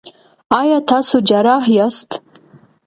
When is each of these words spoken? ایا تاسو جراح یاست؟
ایا 0.59 0.79
تاسو 0.89 1.15
جراح 1.29 1.65
یاست؟ 1.77 2.09